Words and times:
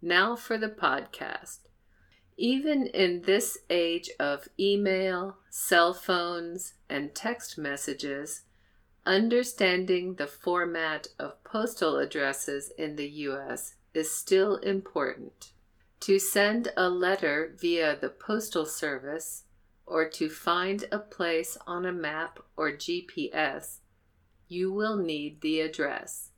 Now 0.01 0.37
for 0.37 0.57
the 0.57 0.71
podcast. 0.71 1.59
Even 2.39 2.87
in 2.87 3.23
this 3.23 3.57
age 3.71 4.11
of 4.19 4.49
email, 4.59 5.37
cell 5.51 5.93
phones, 5.93 6.73
and 6.89 7.15
text 7.15 7.59
messages, 7.59 8.43
understanding 9.05 10.15
the 10.15 10.27
format 10.27 11.09
of 11.19 11.45
postal 11.45 11.99
addresses 11.99 12.73
in 12.77 12.97
the 12.97 13.09
U.S. 13.09 13.75
is 13.97 14.11
still 14.11 14.57
important. 14.57 15.53
To 16.01 16.19
send 16.19 16.73
a 16.77 16.89
letter 16.89 17.57
via 17.59 17.97
the 17.99 18.11
Postal 18.11 18.67
Service 18.67 19.45
or 19.87 20.09
to 20.11 20.29
find 20.29 20.85
a 20.93 20.99
place 20.99 21.57
on 21.67 21.87
a 21.87 21.93
map 21.93 22.39
or 22.57 22.71
GPS, 22.73 23.79
you 24.49 24.73
will 24.73 24.97
need 24.97 25.41
the 25.41 25.61
address. 25.61 26.31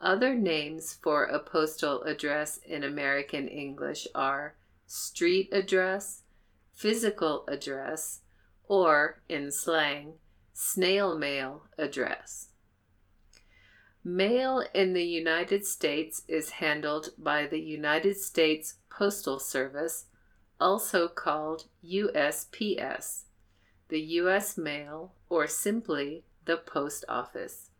Other 0.00 0.34
names 0.34 0.92
for 0.92 1.24
a 1.24 1.38
postal 1.38 2.02
address 2.02 2.58
in 2.58 2.82
American 2.82 3.48
English 3.48 4.06
are 4.14 4.56
street 4.86 5.48
address, 5.52 6.22
physical 6.74 7.44
address, 7.48 8.20
or, 8.64 9.22
in 9.28 9.50
slang, 9.50 10.14
snail 10.52 11.16
mail 11.16 11.68
address. 11.78 12.48
Mail 14.04 14.64
in 14.74 14.92
the 14.94 15.04
United 15.04 15.64
States 15.64 16.22
is 16.26 16.50
handled 16.50 17.10
by 17.16 17.46
the 17.46 17.60
United 17.60 18.16
States 18.16 18.74
Postal 18.90 19.38
Service, 19.38 20.06
also 20.60 21.08
called 21.08 21.66
USPS, 21.84 23.22
the 23.88 24.00
U.S. 24.00 24.58
Mail, 24.58 25.12
or 25.28 25.46
simply 25.46 26.24
the 26.44 26.56
Post 26.56 27.04
Office. 27.08 27.70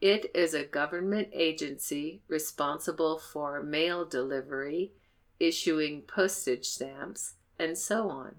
It 0.00 0.30
is 0.34 0.54
a 0.54 0.64
government 0.64 1.28
agency 1.32 2.22
responsible 2.28 3.18
for 3.18 3.62
mail 3.62 4.04
delivery 4.04 4.92
issuing 5.38 6.02
postage 6.02 6.66
stamps, 6.66 7.34
and 7.58 7.76
so 7.76 8.08
on. 8.08 8.36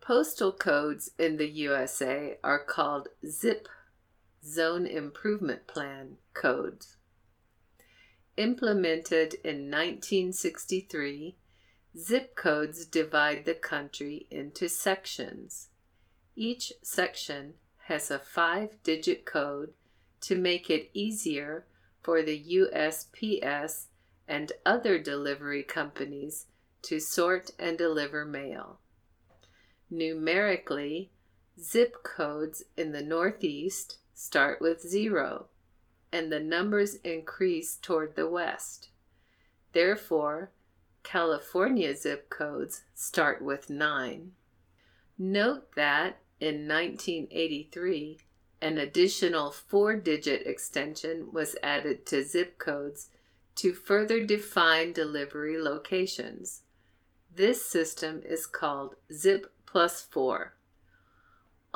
Postal 0.00 0.52
codes 0.52 1.10
in 1.18 1.36
the 1.36 1.48
USA 1.48 2.38
are 2.44 2.62
called 2.62 3.08
ZIP, 3.28 3.68
Zone 4.46 4.86
Improvement 4.86 5.66
Plan 5.66 6.18
codes. 6.32 6.96
Implemented 8.36 9.34
in 9.42 9.70
1963, 9.70 11.36
zip 11.98 12.36
codes 12.36 12.86
divide 12.86 13.44
the 13.44 13.54
country 13.54 14.26
into 14.30 14.68
sections. 14.68 15.68
Each 16.36 16.72
section 16.82 17.54
has 17.86 18.10
a 18.10 18.18
five 18.18 18.82
digit 18.84 19.24
code 19.24 19.72
to 20.20 20.36
make 20.36 20.70
it 20.70 20.90
easier 20.92 21.66
for 22.02 22.22
the 22.22 22.40
USPS 22.40 23.86
and 24.28 24.52
other 24.64 24.98
delivery 24.98 25.62
companies 25.62 26.46
to 26.82 27.00
sort 27.00 27.50
and 27.58 27.76
deliver 27.76 28.24
mail. 28.24 28.78
Numerically, 29.90 31.10
zip 31.60 32.02
codes 32.04 32.62
in 32.76 32.92
the 32.92 33.02
Northeast 33.02 33.98
start 34.16 34.62
with 34.62 34.80
zero, 34.80 35.46
and 36.10 36.32
the 36.32 36.40
numbers 36.40 36.94
increase 37.04 37.76
toward 37.76 38.16
the 38.16 38.28
west. 38.28 38.88
Therefore, 39.72 40.50
California 41.02 41.94
zip 41.94 42.30
codes 42.30 42.82
start 42.94 43.42
with 43.42 43.68
9. 43.68 44.32
Note 45.18 45.74
that 45.76 46.18
in 46.40 46.66
1983, 46.66 48.18
an 48.62 48.78
additional 48.78 49.50
four 49.52 49.96
digit 49.96 50.46
extension 50.46 51.28
was 51.30 51.54
added 51.62 52.06
to 52.06 52.24
zip 52.24 52.58
codes 52.58 53.10
to 53.56 53.74
further 53.74 54.24
define 54.24 54.94
delivery 54.94 55.60
locations. 55.60 56.62
This 57.34 57.64
system 57.64 58.22
is 58.24 58.46
called 58.46 58.96
ZIP 59.12 59.52
plus 59.66 60.00
4. 60.00 60.54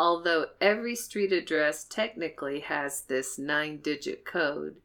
Although 0.02 0.46
every 0.62 0.94
street 0.94 1.30
address 1.30 1.84
technically 1.84 2.60
has 2.60 3.02
this 3.02 3.38
nine 3.38 3.82
digit 3.82 4.24
code, 4.24 4.76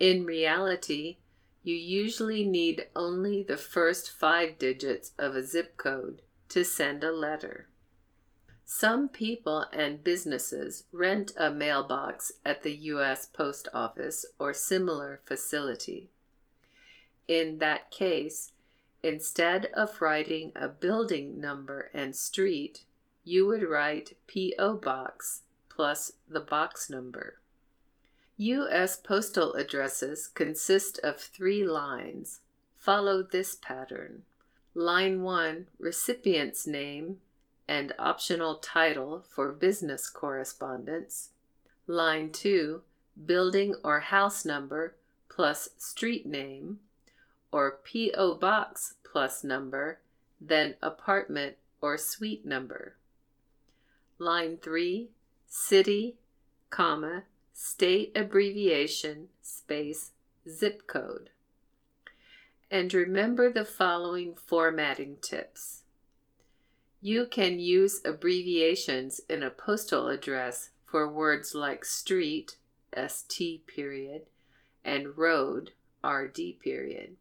in 0.00 0.24
reality, 0.24 1.18
you 1.62 1.74
usually 1.74 2.42
need 2.42 2.86
only 2.96 3.42
the 3.42 3.58
first 3.58 4.10
five 4.10 4.58
digits 4.58 5.12
of 5.18 5.36
a 5.36 5.44
zip 5.44 5.76
code 5.76 6.22
to 6.48 6.64
send 6.64 7.04
a 7.04 7.12
letter. 7.12 7.68
Some 8.64 9.10
people 9.10 9.66
and 9.74 10.02
businesses 10.02 10.84
rent 10.90 11.32
a 11.36 11.50
mailbox 11.50 12.32
at 12.42 12.62
the 12.62 12.76
U.S. 12.94 13.26
Post 13.26 13.68
Office 13.74 14.24
or 14.38 14.54
similar 14.54 15.20
facility. 15.26 16.08
In 17.28 17.58
that 17.58 17.90
case, 17.90 18.52
instead 19.02 19.66
of 19.74 20.00
writing 20.00 20.52
a 20.56 20.66
building 20.66 21.38
number 21.38 21.90
and 21.92 22.16
street, 22.16 22.86
you 23.26 23.44
would 23.44 23.68
write 23.68 24.16
P.O. 24.28 24.74
Box 24.74 25.42
plus 25.68 26.12
the 26.28 26.38
box 26.38 26.88
number. 26.88 27.40
U.S. 28.36 28.96
postal 28.96 29.54
addresses 29.54 30.28
consist 30.28 31.00
of 31.00 31.18
three 31.18 31.66
lines. 31.66 32.38
Follow 32.78 33.24
this 33.24 33.56
pattern. 33.56 34.22
Line 34.74 35.22
1 35.22 35.66
Recipient's 35.80 36.68
name 36.68 37.16
and 37.66 37.92
optional 37.98 38.56
title 38.56 39.24
for 39.28 39.50
business 39.50 40.08
correspondence. 40.08 41.30
Line 41.88 42.30
2 42.30 42.82
Building 43.24 43.74
or 43.82 44.00
house 44.00 44.44
number 44.44 44.94
plus 45.28 45.70
street 45.78 46.26
name 46.26 46.78
or 47.50 47.78
P.O. 47.82 48.36
Box 48.36 48.94
plus 49.02 49.42
number, 49.42 49.98
then 50.40 50.76
apartment 50.80 51.56
or 51.80 51.98
suite 51.98 52.46
number. 52.46 52.94
Line 54.18 54.56
3, 54.56 55.10
city, 55.46 56.16
comma, 56.70 57.24
state 57.52 58.12
abbreviation, 58.16 59.28
space, 59.42 60.12
zip 60.48 60.86
code. 60.86 61.30
And 62.70 62.92
remember 62.92 63.52
the 63.52 63.64
following 63.64 64.34
formatting 64.34 65.18
tips. 65.20 65.82
You 67.00 67.26
can 67.26 67.60
use 67.60 68.00
abbreviations 68.04 69.20
in 69.28 69.42
a 69.42 69.50
postal 69.50 70.08
address 70.08 70.70
for 70.84 71.08
words 71.08 71.54
like 71.54 71.84
street, 71.84 72.56
st 72.96 73.66
period, 73.66 74.22
and 74.84 75.16
road, 75.16 75.72
rd 76.04 76.38
period. 76.60 77.16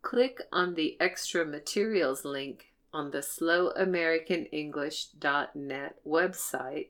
Click 0.00 0.40
on 0.52 0.74
the 0.74 0.96
extra 1.00 1.44
materials 1.44 2.24
link 2.24 2.71
on 2.92 3.10
the 3.10 3.18
slowamericanenglish.net 3.18 5.96
website 6.06 6.86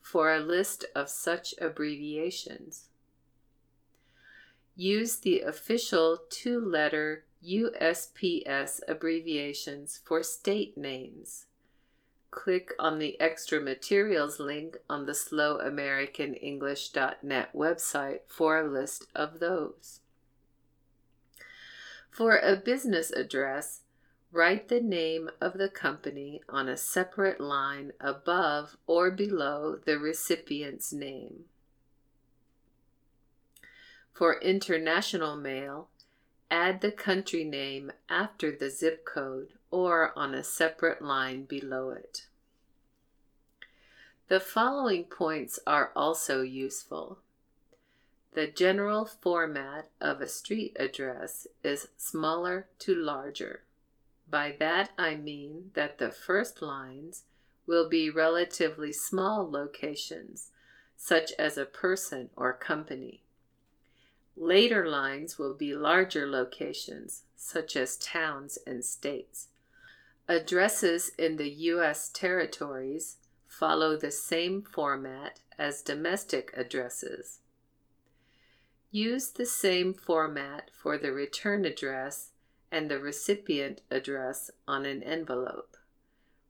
for 0.00 0.32
a 0.32 0.40
list 0.40 0.84
of 0.94 1.08
such 1.08 1.54
abbreviations. 1.60 2.88
Use 4.74 5.16
the 5.16 5.40
official 5.40 6.20
two 6.30 6.58
letter 6.58 7.24
USPS 7.46 8.80
abbreviations 8.88 10.00
for 10.04 10.22
state 10.22 10.78
names. 10.78 11.44
Click 12.30 12.72
on 12.78 12.98
the 12.98 13.20
extra 13.20 13.60
materials 13.60 14.40
link 14.40 14.78
on 14.88 15.04
the 15.04 15.12
slowamericanenglish.net 15.12 17.54
website 17.54 18.20
for 18.26 18.58
a 18.58 18.66
list 18.66 19.04
of 19.14 19.40
those. 19.40 20.00
For 22.10 22.38
a 22.38 22.56
business 22.56 23.10
address, 23.10 23.82
write 24.32 24.68
the 24.68 24.80
name 24.80 25.30
of 25.42 25.58
the 25.58 25.68
company 25.68 26.40
on 26.48 26.66
a 26.66 26.76
separate 26.76 27.38
line 27.38 27.92
above 28.00 28.76
or 28.86 29.10
below 29.10 29.76
the 29.84 29.98
recipient's 29.98 30.90
name. 30.90 31.44
For 34.14 34.40
international 34.40 35.36
mail, 35.36 35.88
add 36.50 36.80
the 36.80 36.92
country 36.92 37.44
name 37.44 37.92
after 38.08 38.50
the 38.50 38.70
zip 38.70 39.04
code 39.04 39.52
or 39.70 40.16
on 40.18 40.34
a 40.34 40.42
separate 40.42 41.02
line 41.02 41.44
below 41.44 41.90
it. 41.90 42.26
The 44.28 44.40
following 44.40 45.04
points 45.04 45.58
are 45.66 45.92
also 45.94 46.40
useful. 46.40 47.18
The 48.32 48.46
general 48.46 49.04
format 49.04 49.90
of 50.00 50.22
a 50.22 50.28
street 50.28 50.74
address 50.80 51.46
is 51.62 51.88
smaller 51.98 52.68
to 52.78 52.94
larger. 52.94 53.64
By 54.32 54.56
that 54.60 54.92
I 54.96 55.16
mean 55.16 55.72
that 55.74 55.98
the 55.98 56.10
first 56.10 56.62
lines 56.62 57.24
will 57.66 57.90
be 57.90 58.08
relatively 58.08 58.90
small 58.90 59.48
locations, 59.48 60.52
such 60.96 61.32
as 61.32 61.58
a 61.58 61.66
person 61.66 62.30
or 62.34 62.54
company. 62.54 63.24
Later 64.34 64.88
lines 64.88 65.38
will 65.38 65.52
be 65.52 65.74
larger 65.74 66.26
locations, 66.26 67.24
such 67.36 67.76
as 67.76 67.98
towns 67.98 68.58
and 68.66 68.82
states. 68.82 69.48
Addresses 70.26 71.10
in 71.18 71.36
the 71.36 71.50
U.S. 71.50 72.08
territories 72.08 73.18
follow 73.46 73.98
the 73.98 74.10
same 74.10 74.62
format 74.62 75.40
as 75.58 75.82
domestic 75.82 76.54
addresses. 76.56 77.40
Use 78.90 79.28
the 79.28 79.44
same 79.44 79.92
format 79.92 80.70
for 80.72 80.96
the 80.96 81.12
return 81.12 81.66
address 81.66 82.31
and 82.72 82.90
the 82.90 82.98
recipient 82.98 83.82
address 83.90 84.50
on 84.66 84.86
an 84.86 85.02
envelope. 85.02 85.76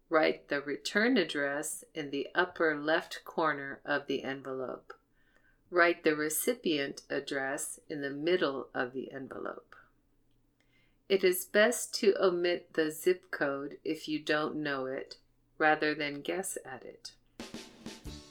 Write 0.08 0.48
the 0.48 0.60
return 0.60 1.16
address 1.16 1.84
in 1.94 2.10
the 2.10 2.28
upper 2.32 2.78
left 2.78 3.24
corner 3.24 3.80
of 3.84 4.06
the 4.06 4.22
envelope. 4.22 4.94
Write 5.68 6.04
the 6.04 6.14
recipient 6.14 7.02
address 7.10 7.80
in 7.88 8.02
the 8.02 8.10
middle 8.10 8.68
of 8.72 8.92
the 8.92 9.10
envelope. 9.10 9.74
It 11.08 11.24
is 11.24 11.44
best 11.44 11.92
to 11.96 12.14
omit 12.22 12.74
the 12.74 12.90
zip 12.90 13.30
code 13.32 13.78
if 13.84 14.06
you 14.06 14.18
don't 14.20 14.56
know 14.56 14.86
it, 14.86 15.16
rather 15.58 15.94
than 15.94 16.20
guess 16.20 16.56
at 16.64 16.84
it. 16.84 17.12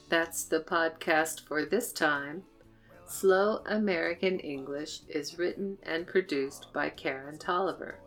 That's 0.08 0.44
the 0.44 0.60
podcast 0.60 1.46
for 1.46 1.64
this 1.64 1.92
time. 1.92 2.44
Slow 3.12 3.60
American 3.66 4.40
English 4.40 5.02
is 5.06 5.38
written 5.38 5.76
and 5.82 6.06
produced 6.06 6.72
by 6.72 6.88
Karen 6.88 7.36
Tolliver. 7.38 7.98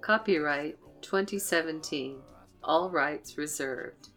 Copyright 0.00 0.78
2017. 1.02 2.20
All 2.62 2.88
rights 2.88 3.36
reserved. 3.36 4.10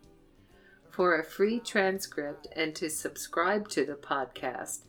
For 0.92 1.18
a 1.18 1.24
free 1.24 1.60
transcript 1.60 2.48
and 2.56 2.76
to 2.76 2.92
subscribe 2.92 3.70
to 3.70 3.86
the 3.86 3.96
podcast, 3.96 4.82